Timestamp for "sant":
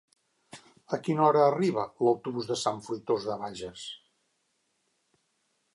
2.63-2.81